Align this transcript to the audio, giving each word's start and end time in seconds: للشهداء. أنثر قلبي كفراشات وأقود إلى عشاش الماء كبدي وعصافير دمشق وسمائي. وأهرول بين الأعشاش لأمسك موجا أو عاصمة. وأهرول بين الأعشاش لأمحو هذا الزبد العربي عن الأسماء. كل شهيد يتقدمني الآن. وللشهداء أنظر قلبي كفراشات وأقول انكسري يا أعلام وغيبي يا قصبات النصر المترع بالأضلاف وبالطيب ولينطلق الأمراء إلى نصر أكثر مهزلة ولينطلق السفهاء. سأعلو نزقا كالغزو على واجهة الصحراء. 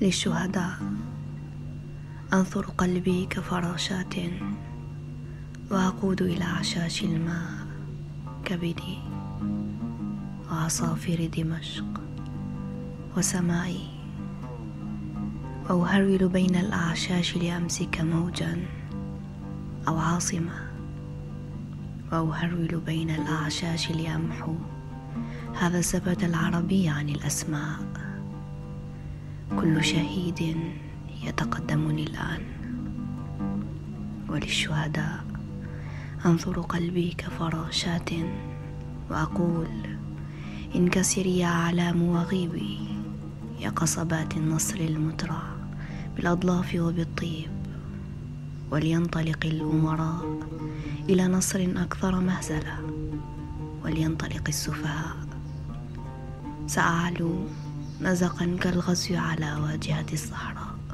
للشهداء. 0.00 0.78
أنثر 2.32 2.66
قلبي 2.66 3.26
كفراشات 3.26 4.14
وأقود 5.70 6.22
إلى 6.22 6.44
عشاش 6.44 7.02
الماء 7.02 7.66
كبدي 8.44 8.98
وعصافير 10.50 11.30
دمشق 11.36 12.00
وسمائي. 13.16 13.88
وأهرول 15.70 16.28
بين 16.28 16.56
الأعشاش 16.56 17.36
لأمسك 17.36 18.00
موجا 18.00 18.66
أو 19.88 19.98
عاصمة. 19.98 20.66
وأهرول 22.12 22.80
بين 22.86 23.10
الأعشاش 23.10 23.90
لأمحو 23.90 24.54
هذا 25.58 25.78
الزبد 25.78 26.24
العربي 26.24 26.88
عن 26.88 27.08
الأسماء. 27.08 28.05
كل 29.66 29.84
شهيد 29.84 30.56
يتقدمني 31.24 32.02
الآن. 32.02 32.42
وللشهداء 34.28 35.24
أنظر 36.26 36.60
قلبي 36.60 37.14
كفراشات 37.18 38.10
وأقول 39.10 39.68
انكسري 40.74 41.38
يا 41.38 41.46
أعلام 41.46 42.02
وغيبي 42.02 42.78
يا 43.60 43.70
قصبات 43.70 44.36
النصر 44.36 44.76
المترع 44.76 45.42
بالأضلاف 46.16 46.74
وبالطيب 46.74 47.50
ولينطلق 48.70 49.46
الأمراء 49.46 50.38
إلى 51.08 51.28
نصر 51.28 51.68
أكثر 51.76 52.20
مهزلة 52.20 52.78
ولينطلق 53.84 54.44
السفهاء. 54.48 55.16
سأعلو 56.66 57.34
نزقا 58.00 58.56
كالغزو 58.60 59.16
على 59.16 59.56
واجهة 59.62 60.06
الصحراء. 60.12 60.85